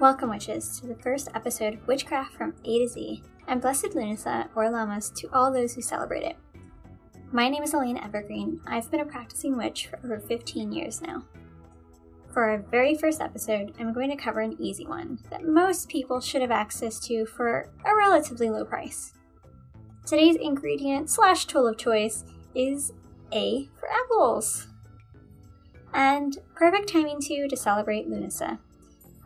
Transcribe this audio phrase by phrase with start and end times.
[0.00, 4.46] Welcome, witches, to the first episode of Witchcraft from A to Z, and Blessed Lunasa
[4.54, 6.36] or Lammas to all those who celebrate it.
[7.32, 8.60] My name is Elena Evergreen.
[8.64, 11.24] I've been a practicing witch for over 15 years now.
[12.32, 16.20] For our very first episode, I'm going to cover an easy one that most people
[16.20, 19.14] should have access to for a relatively low price.
[20.06, 22.24] Today's ingredient slash tool of choice
[22.54, 22.92] is
[23.32, 24.68] A for apples.
[25.92, 28.60] And perfect timing too to celebrate Lunasa.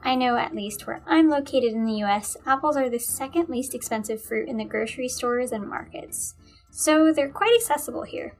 [0.05, 3.74] I know at least where I'm located in the US, apples are the second least
[3.74, 6.34] expensive fruit in the grocery stores and markets,
[6.70, 8.37] so they're quite accessible here.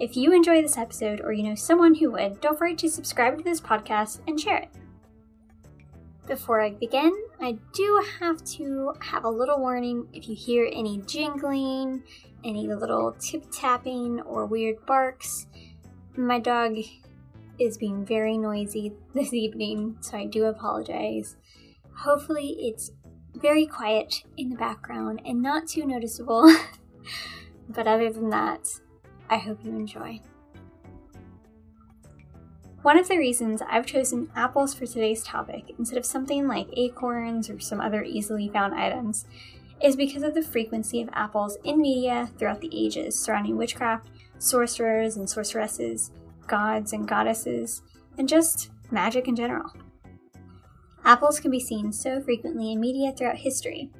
[0.00, 3.36] If you enjoy this episode or you know someone who would, don't forget to subscribe
[3.36, 4.68] to this podcast and share it.
[6.28, 10.98] Before I begin, I do have to have a little warning if you hear any
[10.98, 12.02] jingling,
[12.44, 15.46] any little tip tapping, or weird barks.
[16.16, 16.76] My dog
[17.58, 21.36] is being very noisy this evening, so I do apologize.
[21.96, 22.92] Hopefully, it's
[23.34, 26.52] very quiet in the background and not too noticeable.
[27.68, 28.68] but other than that,
[29.28, 30.20] I hope you enjoy.
[32.82, 37.50] One of the reasons I've chosen apples for today's topic instead of something like acorns
[37.50, 39.26] or some other easily found items
[39.82, 45.16] is because of the frequency of apples in media throughout the ages surrounding witchcraft, sorcerers
[45.16, 46.12] and sorceresses,
[46.48, 47.82] gods and goddesses,
[48.16, 49.70] and just magic in general.
[51.04, 53.90] Apples can be seen so frequently in media throughout history.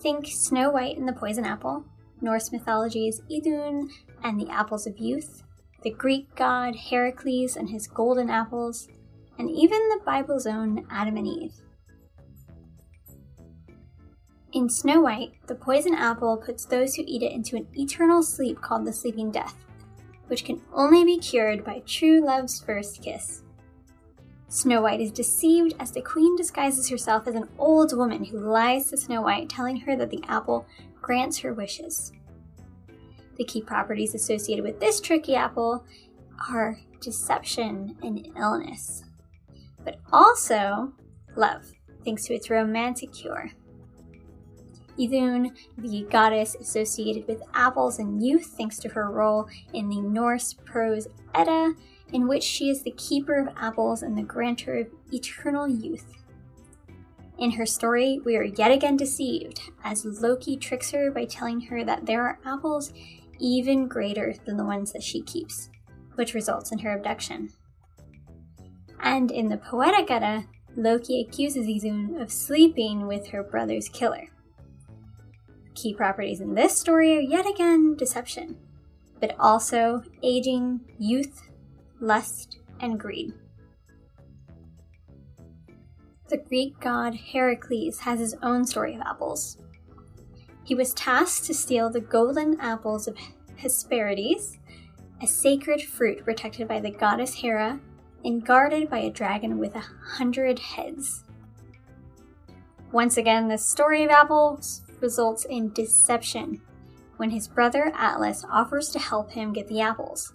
[0.00, 1.84] Think Snow White and the Poison Apple,
[2.20, 3.90] Norse mythology's Idun
[4.22, 5.42] and the Apples of Youth,
[5.82, 8.88] the Greek god Heracles and his golden apples,
[9.38, 11.54] and even the Bible's own Adam and Eve.
[14.52, 18.60] In Snow White, the poison apple puts those who eat it into an eternal sleep
[18.60, 19.56] called the Sleeping Death
[20.32, 23.42] which can only be cured by true love's first kiss.
[24.48, 28.88] Snow White is deceived as the queen disguises herself as an old woman who lies
[28.88, 30.66] to Snow White, telling her that the apple
[31.02, 32.12] grants her wishes.
[33.36, 35.84] The key properties associated with this tricky apple
[36.50, 39.04] are deception and illness,
[39.84, 40.94] but also
[41.36, 41.70] love,
[42.06, 43.50] thanks to its romantic cure.
[44.98, 50.54] Idun, the goddess associated with apples and youth, thanks to her role in the Norse
[50.64, 51.74] prose Edda,
[52.12, 56.12] in which she is the keeper of apples and the grantor of eternal youth.
[57.38, 61.84] In her story, we are yet again deceived as Loki tricks her by telling her
[61.84, 62.92] that there are apples
[63.38, 65.70] even greater than the ones that she keeps,
[66.14, 67.50] which results in her abduction.
[69.00, 70.44] And in the Poetic Edda,
[70.76, 74.28] Loki accuses Idun of sleeping with her brother's killer.
[75.74, 78.56] Key properties in this story are yet again deception,
[79.20, 81.48] but also aging, youth,
[82.00, 83.32] lust, and greed.
[86.28, 89.58] The Greek god Heracles has his own story of apples.
[90.64, 93.16] He was tasked to steal the golden apples of
[93.56, 94.58] Hesperides,
[95.20, 97.80] a sacred fruit protected by the goddess Hera
[98.24, 99.84] and guarded by a dragon with a
[100.16, 101.24] hundred heads.
[102.92, 106.60] Once again, the story of apples results in deception
[107.16, 110.32] when his brother Atlas offers to help him get the apples,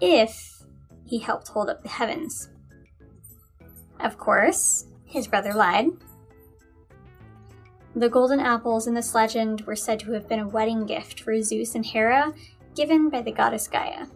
[0.00, 0.62] if
[1.04, 2.48] he helped hold up the heavens.
[4.00, 5.86] Of course, his brother lied.
[7.94, 11.40] The golden apples in this legend were said to have been a wedding gift for
[11.40, 12.34] Zeus and Hera
[12.74, 14.06] given by the goddess Gaia.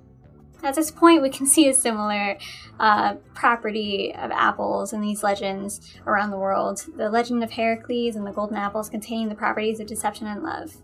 [0.62, 2.36] At this point, we can see a similar
[2.80, 6.84] uh, property of apples in these legends around the world.
[6.96, 10.76] The legend of Heracles and the golden apples containing the properties of deception and love.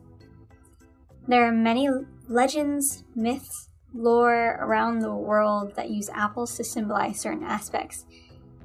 [1.27, 1.89] There are many
[2.29, 8.07] legends, myths, lore around the world that use apples to symbolize certain aspects,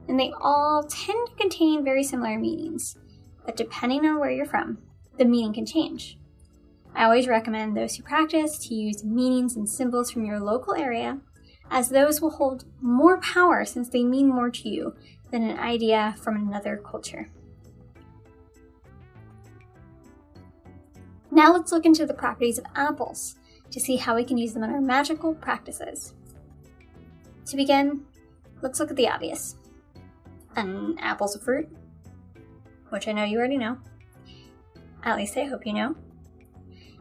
[0.08, 2.97] and they all tend to contain very similar meanings.
[3.46, 4.78] But depending on where you're from,
[5.18, 6.19] the meaning can change.
[6.95, 11.19] I always recommend those who practice to use meanings and symbols from your local area,
[11.72, 14.96] as those will hold more power since they mean more to you
[15.31, 17.29] than an idea from another culture.
[21.31, 23.35] Now let's look into the properties of apples
[23.72, 26.14] to see how we can use them in our magical practices.
[27.46, 28.02] To begin,
[28.61, 29.55] let's look at the obvious.
[30.55, 31.69] An apple's a fruit,
[32.90, 33.78] which I know you already know.
[35.03, 35.96] At least I hope you know.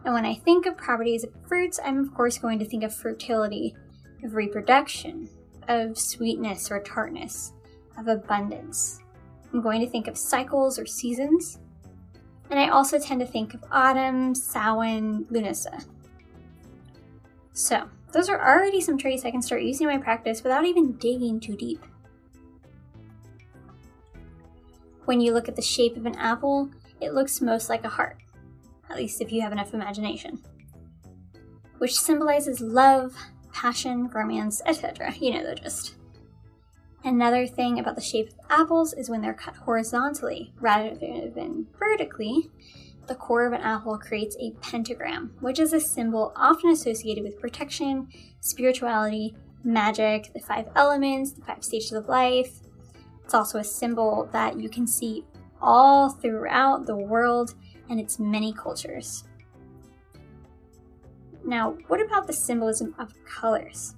[0.05, 2.95] And when I think of properties of fruits, I'm of course going to think of
[2.95, 3.75] fertility,
[4.25, 5.29] of reproduction,
[5.69, 7.53] of sweetness or tartness,
[7.99, 9.01] of abundance.
[9.53, 11.59] I'm going to think of cycles or seasons.
[12.51, 15.85] And I also tend to think of autumn, Samhain, Lunasa.
[17.53, 20.93] So, those are already some traits I can start using in my practice without even
[20.93, 21.85] digging too deep.
[25.05, 26.71] When you look at the shape of an apple,
[27.01, 28.19] it looks most like a heart,
[28.99, 30.43] least if you have enough imagination,
[31.79, 33.17] which symbolizes love,
[33.53, 35.15] passion, romance, etc.
[35.15, 35.95] You know the gist.
[37.05, 42.51] Another thing about the shape of apples is when they're cut horizontally rather than vertically,
[43.07, 47.41] the core of an apple creates a pentagram, which is a symbol often associated with
[47.41, 48.09] protection,
[48.41, 49.35] spirituality,
[49.65, 52.61] magic, the five elements, the five stages of life.
[53.25, 55.25] It's also a symbol that you can see
[55.61, 57.55] all throughout the world
[57.91, 59.25] and its many cultures.
[61.45, 63.95] Now, what about the symbolism of colors?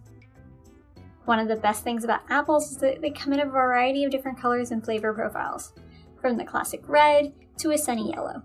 [1.24, 4.10] One of the best things about apples is that they come in a variety of
[4.10, 5.72] different colors and flavor profiles,
[6.20, 8.42] from the classic red to a sunny yellow.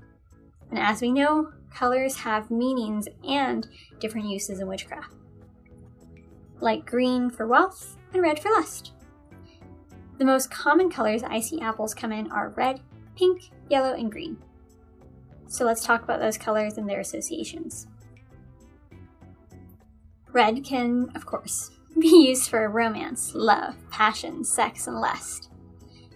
[0.69, 3.67] And as we know, colors have meanings and
[3.99, 5.13] different uses in witchcraft.
[6.59, 8.93] Like green for wealth and red for lust.
[10.17, 12.81] The most common colors I see apples come in are red,
[13.17, 14.37] pink, yellow, and green.
[15.47, 17.87] So let's talk about those colors and their associations.
[20.31, 25.49] Red can, of course, be used for romance, love, passion, sex, and lust.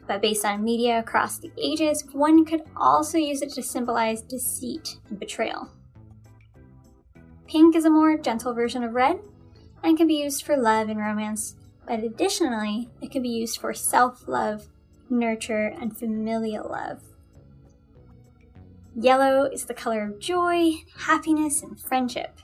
[0.07, 4.97] But based on media across the ages, one could also use it to symbolize deceit
[5.09, 5.69] and betrayal.
[7.47, 9.19] Pink is a more gentle version of red
[9.83, 11.55] and can be used for love and romance,
[11.87, 14.67] but additionally, it can be used for self love,
[15.09, 17.01] nurture, and familial love.
[18.95, 22.39] Yellow is the color of joy, happiness, and friendship.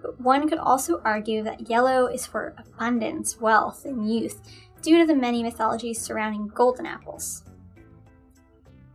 [0.00, 4.40] But one could also argue that yellow is for abundance, wealth, and youth
[4.82, 7.44] due to the many mythologies surrounding golden apples.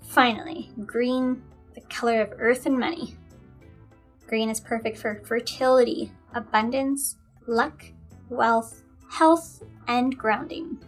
[0.02, 1.44] Finally, green,
[1.74, 3.16] the color of earth and money.
[4.28, 7.18] Green is perfect for fertility, abundance,
[7.48, 7.86] luck,
[8.30, 10.80] wealth, health, and grounding.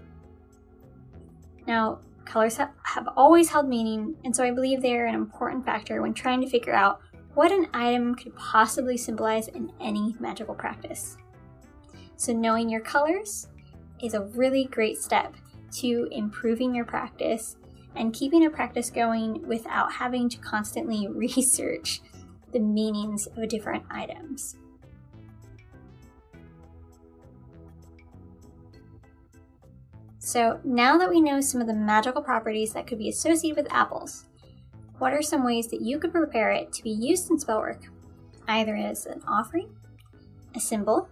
[1.67, 5.65] Now, colors have, have always held meaning, and so I believe they are an important
[5.65, 7.01] factor when trying to figure out
[7.33, 11.17] what an item could possibly symbolize in any magical practice.
[12.15, 13.47] So, knowing your colors
[14.01, 15.35] is a really great step
[15.73, 17.57] to improving your practice
[17.95, 22.01] and keeping a practice going without having to constantly research
[22.53, 24.55] the meanings of different items.
[30.27, 33.71] So, now that we know some of the magical properties that could be associated with
[33.73, 34.25] apples,
[34.97, 37.85] what are some ways that you could prepare it to be used in spellwork,
[38.45, 39.73] either as an offering,
[40.53, 41.07] a symbol,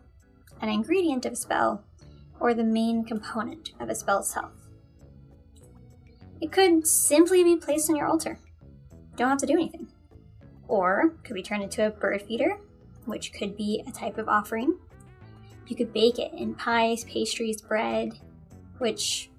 [0.59, 1.85] an ingredient of a spell,
[2.41, 4.51] or the main component of a spell itself?
[6.41, 8.37] It could simply be placed on your altar.
[8.91, 9.87] You Don't have to do anything.
[10.67, 12.57] Or could be turned into a bird feeder,
[13.05, 14.77] which could be a type of offering.
[15.67, 18.19] You could bake it in pies, pastries, bread,
[18.77, 19.29] which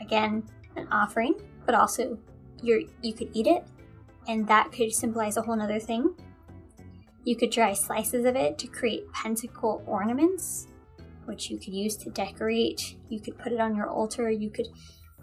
[0.00, 0.42] again,
[0.76, 1.34] an offering,
[1.66, 2.18] but also
[2.62, 3.64] you you could eat it
[4.28, 6.14] and that could symbolize a whole other thing.
[7.24, 10.66] You could dry slices of it to create pentacle ornaments,
[11.24, 12.96] which you could use to decorate.
[13.08, 14.30] You could put it on your altar.
[14.30, 14.68] You could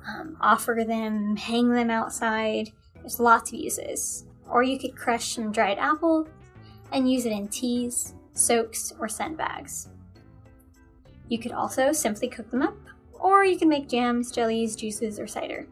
[0.08, 2.70] um, offer them, hang them outside.
[2.96, 4.26] There's lots of uses.
[4.48, 6.28] Or you could crush some dried apple
[6.92, 9.90] and use it in teas, soaks, or scent bags.
[11.28, 12.78] You could also simply cook them up,
[13.20, 15.68] or you can make jams, jellies, juices, or cider.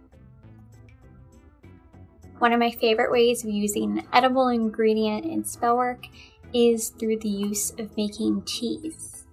[2.39, 6.05] One of my favorite ways of using an edible ingredient in spellwork
[6.53, 9.25] is through the use of making teas.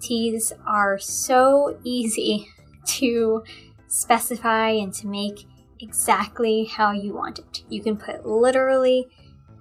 [0.00, 2.48] Teas are so easy
[2.86, 3.42] to
[3.88, 5.46] specify and to make
[5.80, 7.64] exactly how you want it.
[7.68, 9.08] You can put literally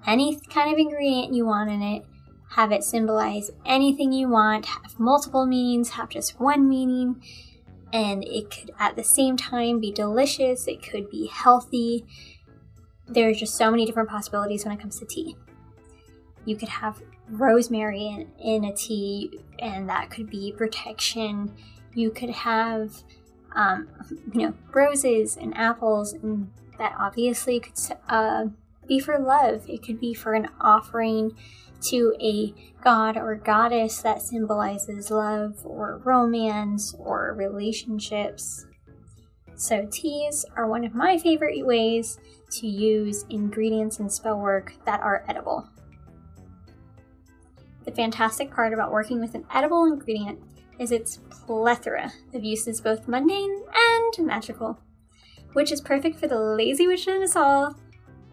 [0.05, 2.05] any kind of ingredient you want in it,
[2.51, 7.21] have it symbolize anything you want, have multiple meanings, have just one meaning,
[7.93, 12.05] and it could at the same time be delicious, it could be healthy,
[13.07, 15.35] there's just so many different possibilities when it comes to tea.
[16.45, 21.53] You could have rosemary in, in a tea, and that could be protection.
[21.93, 23.03] You could have,
[23.55, 23.87] um,
[24.33, 27.73] you know, roses and apples, and that obviously could
[28.07, 28.45] uh,
[28.87, 29.69] be for love.
[29.69, 31.37] It could be for an offering
[31.81, 38.65] to a god or goddess that symbolizes love or romance or relationships.
[39.55, 42.19] So, teas are one of my favorite ways
[42.51, 45.69] to use ingredients in spell work that are edible.
[47.85, 50.39] The fantastic part about working with an edible ingredient
[50.79, 54.79] is its plethora of uses, both mundane and magical,
[55.53, 57.75] which is perfect for the lazy witch in us all,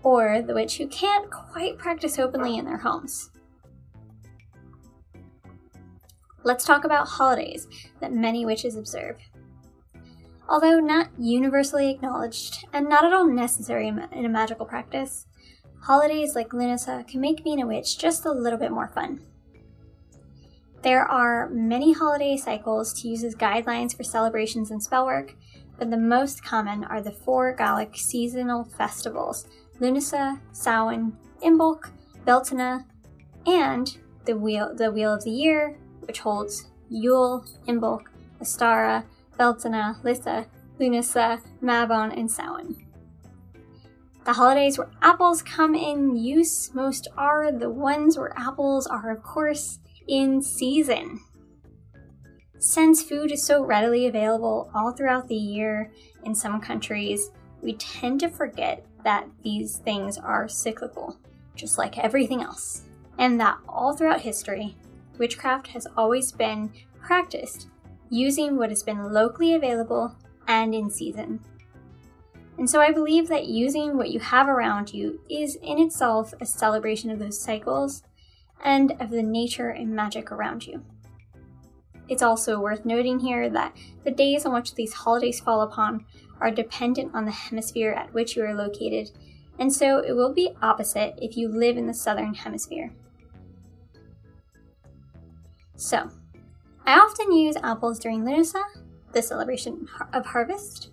[0.02, 3.30] or the witch who can't quite practice openly in their homes.
[6.44, 7.66] Let's talk about holidays
[8.00, 9.16] that many witches observe.
[10.48, 15.26] Although not universally acknowledged and not at all necessary in a magical practice,
[15.82, 19.20] holidays like Lunasa can make being a witch just a little bit more fun.
[20.82, 25.34] There are many holiday cycles to use as guidelines for celebrations and spellwork,
[25.76, 29.46] but the most common are the four Gaelic seasonal festivals
[29.80, 31.90] Lunasa, Samhain, Imbolc,
[32.24, 32.84] Beltane,
[33.46, 35.76] and the Wheel, the Wheel of the Year,
[36.08, 38.06] which holds Yule, Imbolc,
[38.40, 39.04] Ostara,
[39.38, 40.46] Beltane, Litha,
[40.80, 42.86] Lunasa, Mabon, and Samhain.
[44.24, 49.22] The holidays where apples come in use most are the ones where apples are, of
[49.22, 51.20] course, in season.
[52.58, 55.92] Since food is so readily available all throughout the year
[56.24, 57.30] in some countries,
[57.62, 61.16] we tend to forget that these things are cyclical,
[61.54, 62.82] just like everything else,
[63.18, 64.76] and that all throughout history,
[65.18, 67.68] witchcraft has always been practiced
[68.10, 71.40] using what has been locally available and in season.
[72.56, 76.46] And so I believe that using what you have around you is in itself a
[76.46, 78.02] celebration of those cycles
[78.64, 80.84] and of the nature and magic around you.
[82.08, 86.04] It's also worth noting here that the days on which these holidays fall upon
[86.40, 89.10] are dependent on the hemisphere at which you are located,
[89.58, 92.92] and so it will be opposite if you live in the southern hemisphere.
[95.78, 96.10] So,
[96.86, 98.62] I often use apples during Lunasa,
[99.12, 100.90] the celebration of harvest,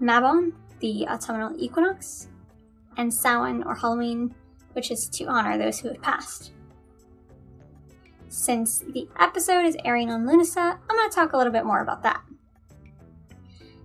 [0.00, 2.28] Mabon, the autumnal equinox,
[2.96, 4.34] and Samhain or Halloween,
[4.72, 6.52] which is to honor those who have passed.
[8.28, 11.82] Since the episode is airing on Lunasa, I'm going to talk a little bit more
[11.82, 12.22] about that.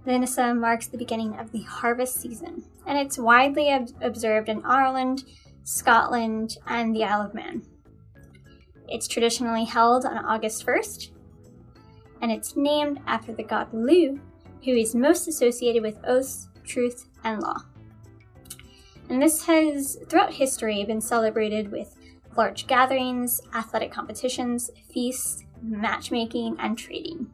[0.07, 5.25] Lunasa marks the beginning of the harvest season, and it's widely ob- observed in Ireland,
[5.65, 7.63] Scotland, and the Isle of Man.
[8.91, 11.11] It's traditionally held on August 1st,
[12.21, 14.19] and it's named after the god Lugh,
[14.65, 17.57] who is most associated with oaths, truth, and law.
[19.09, 21.95] And this has, throughout history, been celebrated with
[22.35, 27.27] large gatherings, athletic competitions, feasts, matchmaking, and trading.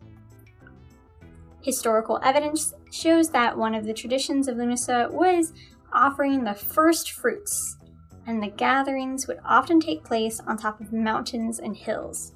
[1.62, 5.54] Historical evidence shows that one of the traditions of Lunasa was
[5.94, 7.78] offering the first fruits
[8.27, 12.34] and the gatherings would often take place on top of mountains and hills.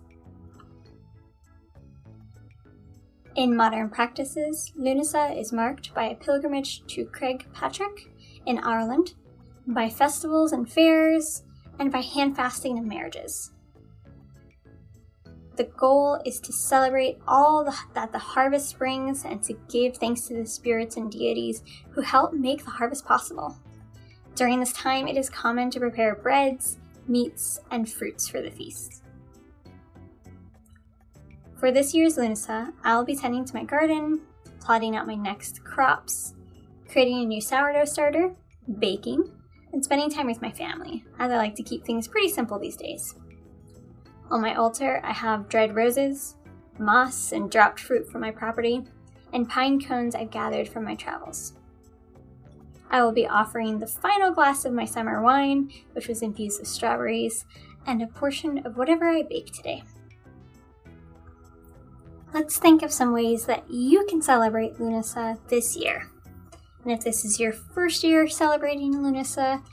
[3.36, 8.10] In modern practices, Lunasa is marked by a pilgrimage to Croagh Patrick
[8.46, 9.14] in Ireland,
[9.66, 11.44] by festivals and fairs,
[11.80, 13.52] and by hand fasting and marriages.
[15.56, 20.22] The goal is to celebrate all the, that the harvest brings and to give thanks
[20.28, 23.58] to the spirits and deities who help make the harvest possible.
[24.40, 26.78] During this time, it is common to prepare breads,
[27.10, 29.04] meats, and fruits for the feast.
[31.58, 34.22] For this year's Lunasa, I'll be tending to my garden,
[34.62, 36.36] plotting out my next crops,
[36.88, 38.34] creating a new sourdough starter,
[38.80, 39.30] baking,
[39.74, 42.78] and spending time with my family, as I like to keep things pretty simple these
[42.78, 43.16] days.
[44.32, 46.38] On my altar, I have dried roses,
[46.78, 48.86] moss and dropped fruit from my property,
[49.34, 51.59] and pine cones I've gathered from my travels.
[52.90, 56.68] I will be offering the final glass of my summer wine, which was infused with
[56.68, 57.46] strawberries,
[57.86, 59.84] and a portion of whatever I bake today.
[62.34, 66.10] Let's think of some ways that you can celebrate Lunasa this year.
[66.84, 69.64] And if this is your first year celebrating Lunasa,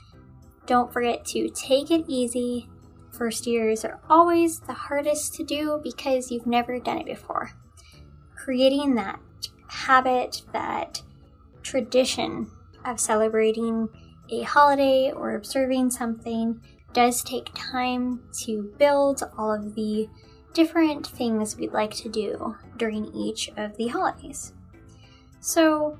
[0.65, 2.67] don't forget to take it easy.
[3.11, 7.51] First years are always the hardest to do because you've never done it before.
[8.35, 9.19] Creating that
[9.69, 11.01] habit, that
[11.63, 12.51] tradition
[12.87, 13.89] of celebrating
[14.29, 16.59] a holiday or observing something
[16.93, 20.07] does take time to build all of the
[20.53, 24.53] different things we'd like to do during each of the holidays.
[25.39, 25.99] So,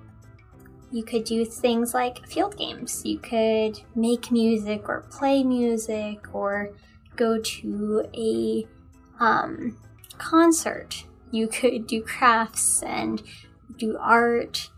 [0.92, 3.06] you could do things like field games.
[3.06, 6.74] You could make music or play music or
[7.16, 8.68] go to a
[9.20, 9.78] um,
[10.18, 11.04] concert.
[11.32, 13.22] You could do crafts and
[13.78, 14.70] do art.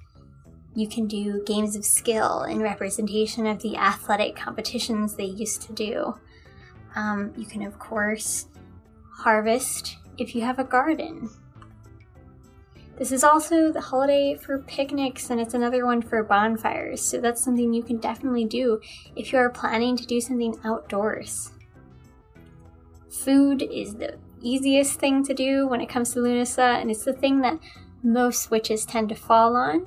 [0.79, 5.73] You can do games of skill in representation of the athletic competitions they used to
[5.73, 6.15] do.
[6.95, 8.47] Um, you can, of course,
[9.11, 11.29] harvest if you have a garden.
[12.97, 17.43] This is also the holiday for picnics and it's another one for bonfires, so that's
[17.43, 18.79] something you can definitely do
[19.17, 21.51] if you are planning to do something outdoors.
[23.09, 27.11] Food is the easiest thing to do when it comes to Lunasa, and it's the
[27.11, 27.59] thing that
[28.01, 29.85] most witches tend to fall on.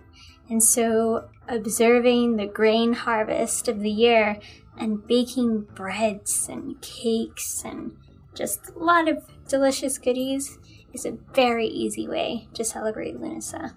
[0.53, 4.39] And so, observing the grain harvest of the year
[4.77, 7.97] and baking breads and cakes and
[8.35, 10.59] just a lot of delicious goodies
[10.93, 13.73] is a very easy way to celebrate Lunasa.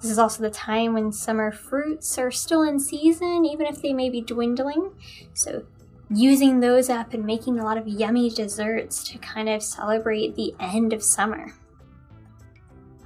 [0.00, 3.92] This is also the time when summer fruits are still in season, even if they
[3.92, 4.92] may be dwindling.
[5.32, 5.66] So,
[6.14, 10.54] using those up and making a lot of yummy desserts to kind of celebrate the
[10.60, 11.54] end of summer.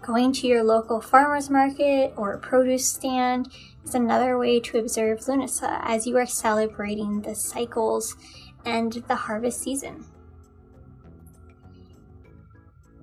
[0.08, 3.52] Going to your local farmer's market or produce stand
[3.84, 8.16] is another way to observe Lunasa as you are celebrating the cycles
[8.64, 10.06] and the harvest season.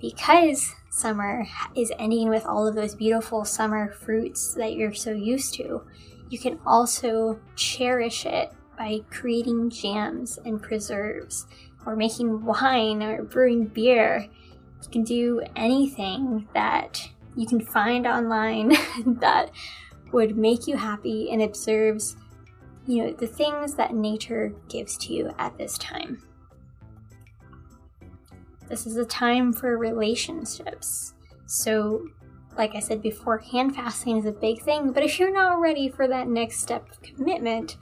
[0.01, 1.45] Because summer
[1.75, 5.83] is ending with all of those beautiful summer fruits that you're so used to,
[6.31, 11.45] you can also cherish it by creating jams and preserves,
[11.85, 14.27] or making wine or brewing beer.
[14.85, 18.69] You can do anything that you can find online
[19.19, 19.51] that
[20.11, 22.15] would make you happy and observes,
[22.87, 26.23] you know, the things that nature gives to you at this time.
[28.67, 31.13] This is a time for relationships.
[31.45, 32.07] So,
[32.57, 35.89] like I said before, hand fasting is a big thing, but if you're not ready
[35.89, 37.77] for that next step of commitment,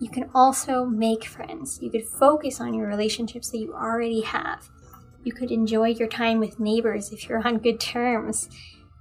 [0.00, 1.78] you can also make friends.
[1.80, 4.68] You could focus on your relationships that you already have.
[5.26, 8.48] You could enjoy your time with neighbors if you're on good terms.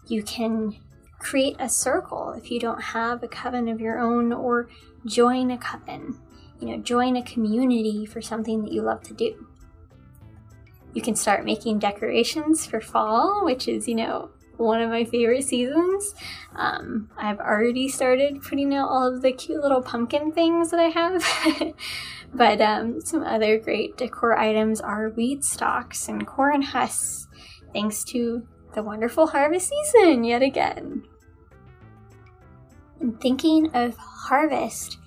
[0.08, 0.75] You can
[1.20, 4.67] create a circle if you don't have a coven of your own, or
[5.05, 6.20] join a coven.
[6.60, 9.48] You know, join a community for something that you love to do.
[10.96, 15.43] You can start making decorations for fall, which is, you know, one of my favorite
[15.43, 16.15] seasons.
[16.55, 20.89] Um, I've already started putting out all of the cute little pumpkin things that I
[20.89, 21.74] have.
[22.33, 27.27] but um, some other great decor items are wheat stalks and corn husks,
[27.74, 31.03] thanks to the wonderful harvest season yet again.
[33.00, 34.97] And thinking of harvest,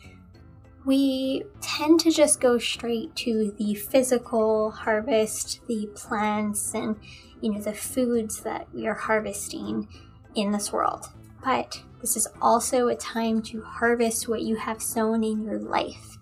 [0.85, 6.97] we tend to just go straight to the physical harvest, the plants, and
[7.41, 9.89] you know the foods that we are harvesting
[10.35, 11.07] in this world.
[11.45, 16.19] But this is also a time to harvest what you have sown in your life.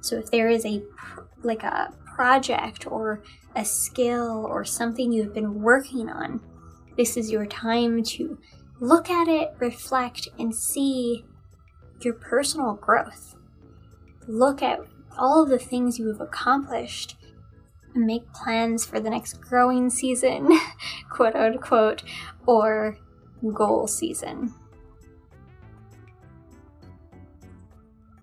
[0.00, 0.82] So if there is a
[1.42, 3.22] like a project or
[3.54, 6.40] a skill or something you've been working on,
[6.96, 8.38] this is your time to
[8.80, 11.24] look at it, reflect, and see
[12.00, 13.35] your personal growth
[14.26, 14.80] look at
[15.18, 17.16] all of the things you have accomplished
[17.94, 20.48] and make plans for the next growing season,
[21.10, 22.02] quote unquote,
[22.46, 22.98] or
[23.52, 24.54] goal season.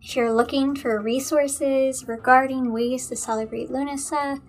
[0.01, 4.41] If you're looking for resources regarding ways to celebrate Lunasa,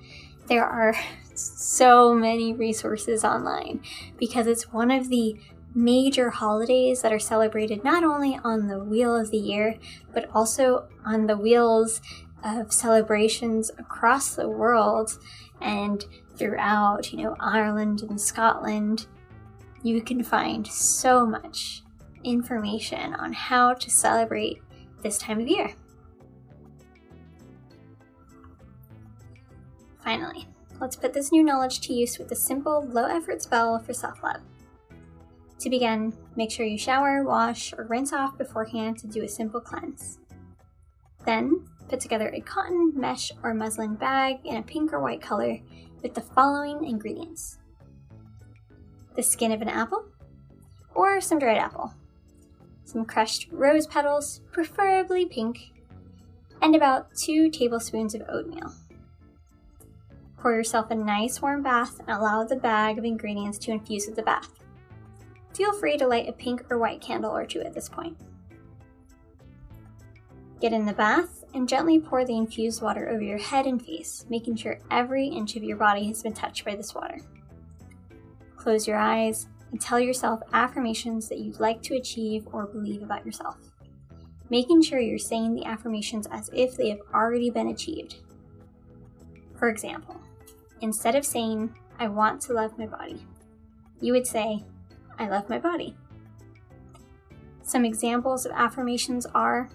[0.47, 0.95] there are
[1.35, 3.81] so many resources online
[4.19, 5.39] because it's one of the
[5.75, 9.77] major holidays that are celebrated not only on the wheel of the year,
[10.13, 12.01] but also on the wheels
[12.45, 15.19] of celebrations across the world
[15.61, 16.05] and
[16.37, 19.07] throughout, you know, Ireland and Scotland.
[19.83, 21.83] You can find so much
[22.23, 24.63] information on how to celebrate
[25.03, 25.75] this time of year.
[30.03, 30.47] Finally,
[30.81, 34.23] let's put this new knowledge to use with a simple, low effort spell for self
[34.23, 34.41] love.
[35.65, 39.63] To begin, make sure you shower, wash, or rinse off beforehand to do a simple
[39.63, 40.19] cleanse.
[41.25, 45.59] Then, put together a cotton, mesh, or muslin bag in a pink or white color
[46.03, 47.57] with the following ingredients
[49.17, 50.05] the skin of an apple,
[50.95, 51.95] or some dried apple,
[52.85, 55.73] some crushed rose petals, preferably pink,
[56.61, 58.71] and about 2 tablespoons of oatmeal.
[60.37, 64.17] Pour yourself a nice warm bath and allow the bag of ingredients to infuse with
[64.17, 64.51] the bath.
[65.55, 68.17] Feel free to light a pink or white candle or two at this point.
[70.61, 74.25] Get in the bath and gently pour the infused water over your head and face,
[74.29, 77.19] making sure every inch of your body has been touched by this water.
[78.57, 83.25] Close your eyes and tell yourself affirmations that you'd like to achieve or believe about
[83.25, 83.57] yourself,
[84.51, 88.17] making sure you're saying the affirmations as if they have already been achieved.
[89.57, 90.21] For example,
[90.81, 93.25] instead of saying, I want to love my body,
[94.01, 94.65] you would say,
[95.19, 95.97] I love my body.
[97.63, 99.71] Some examples of affirmations are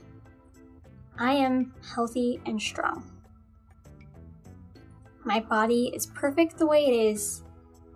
[1.17, 3.03] I am healthy and strong.
[5.25, 7.43] My body is perfect the way it is,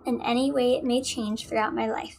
[0.06, 2.18] and any way it may change throughout my life.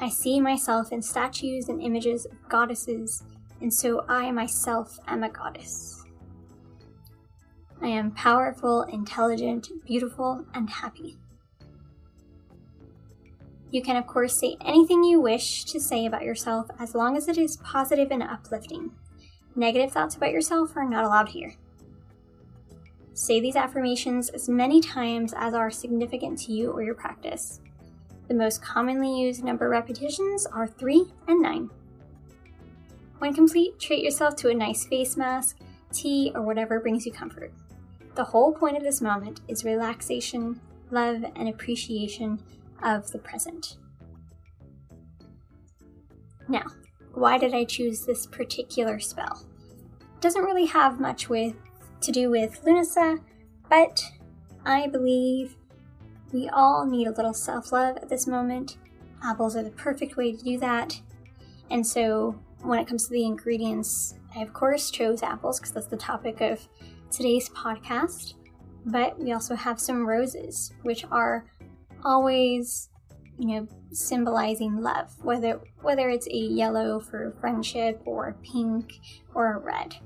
[0.00, 3.22] I see myself in statues and images of goddesses,
[3.60, 6.04] and so I myself am a goddess.
[7.80, 11.16] I am powerful, intelligent, beautiful, and happy.
[13.74, 17.26] You can, of course, say anything you wish to say about yourself as long as
[17.26, 18.92] it is positive and uplifting.
[19.56, 21.56] Negative thoughts about yourself are not allowed here.
[23.14, 27.62] Say these affirmations as many times as are significant to you or your practice.
[28.28, 31.68] The most commonly used number repetitions are 3 and 9.
[33.18, 35.58] When complete, treat yourself to a nice face mask,
[35.92, 37.52] tea, or whatever brings you comfort.
[38.14, 40.60] The whole point of this moment is relaxation,
[40.92, 42.38] love, and appreciation
[42.84, 43.76] of the present.
[46.48, 46.66] Now,
[47.14, 49.46] why did I choose this particular spell?
[50.00, 51.54] It doesn't really have much with
[52.00, 53.20] to do with Lunasa,
[53.70, 54.04] but
[54.64, 55.56] I believe
[56.32, 58.76] we all need a little self love at this moment.
[59.22, 61.00] Apples are the perfect way to do that.
[61.70, 65.86] And so, when it comes to the ingredients, I of course chose apples because that's
[65.86, 66.66] the topic of
[67.10, 68.34] today's podcast.
[68.86, 71.46] But we also have some roses, which are
[72.04, 72.88] always,
[73.38, 79.00] you know, symbolizing love, whether whether it's a yellow for friendship or pink
[79.34, 79.96] or a red.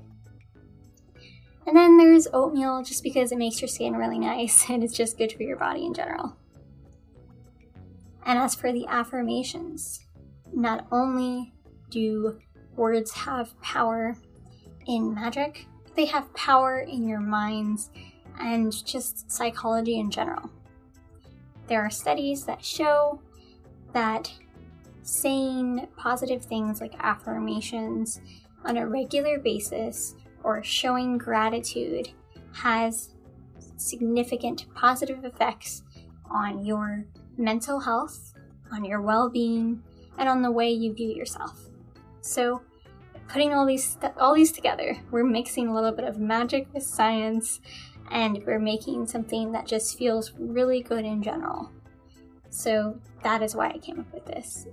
[1.67, 5.17] And then there's oatmeal just because it makes your skin really nice and it's just
[5.17, 6.35] good for your body in general.
[8.25, 9.99] And as for the affirmations,
[10.53, 11.53] not only
[11.89, 12.39] do
[12.75, 14.15] words have power
[14.87, 17.91] in magic, they have power in your minds
[18.39, 20.49] and just psychology in general.
[21.69, 23.21] There are studies that show
[23.93, 24.31] that
[25.03, 28.21] saying positive things like affirmations
[28.65, 32.09] on a regular basis or showing gratitude
[32.53, 33.13] has
[33.77, 35.83] significant positive effects
[36.29, 37.05] on your
[37.37, 38.33] mental health,
[38.71, 39.81] on your well being,
[40.17, 41.69] and on the way you view yourself.
[42.21, 42.61] So,
[43.27, 47.61] putting all these all these together, we're mixing a little bit of magic with science,
[48.11, 51.71] and we're making something that just feels really good in general.
[52.49, 54.67] So that is why I came up with this.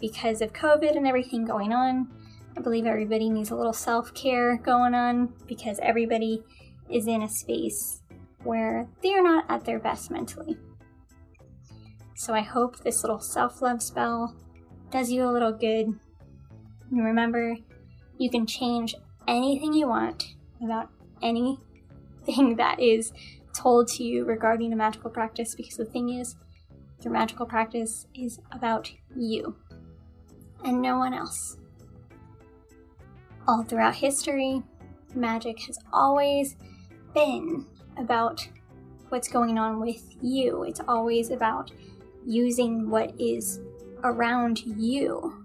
[0.00, 2.08] Because of COVID and everything going on,
[2.56, 6.42] I believe everybody needs a little self care going on because everybody
[6.90, 8.00] is in a space
[8.42, 10.56] where they are not at their best mentally.
[12.14, 14.36] So I hope this little self love spell
[14.90, 15.98] does you a little good.
[16.90, 17.56] And remember,
[18.18, 18.94] you can change
[19.26, 20.90] anything you want about
[22.26, 23.12] anything that is
[23.52, 26.36] told to you regarding a magical practice because the thing is,
[27.02, 29.56] your magical practice is about you
[30.64, 31.58] and no one else.
[33.46, 34.62] All throughout history,
[35.14, 36.56] magic has always
[37.14, 37.66] been
[37.98, 38.46] about
[39.10, 40.64] what's going on with you.
[40.64, 41.70] It's always about
[42.26, 43.60] using what is
[44.02, 45.44] around you.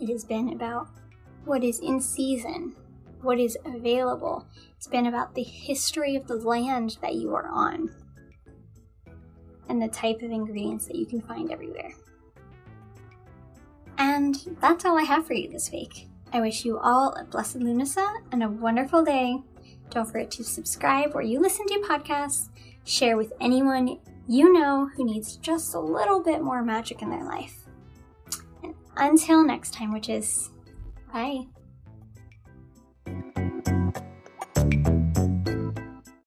[0.00, 0.88] It has been about
[1.44, 2.74] what is in season,
[3.22, 4.46] what is available.
[4.76, 7.90] It's been about the history of the land that you are on
[9.68, 11.92] and the type of ingredients that you can find everywhere.
[13.98, 16.08] And that's all I have for you this week.
[16.32, 19.38] I wish you all a blessed Lunasa and a wonderful day.
[19.90, 22.48] Don't forget to subscribe where you listen to podcasts,
[22.84, 27.24] share with anyone you know who needs just a little bit more magic in their
[27.24, 27.64] life.
[28.62, 30.50] And until next time, which is
[31.12, 31.46] bye.